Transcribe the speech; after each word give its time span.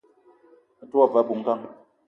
Me 0.77 0.83
te 0.89 0.95
wa 0.97 1.07
ve 1.11 1.17
abui-ngang 1.19 1.63